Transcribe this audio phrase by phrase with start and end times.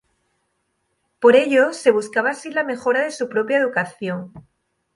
[1.19, 4.33] Por ello, se buscaba así, la mejora de su propia educación.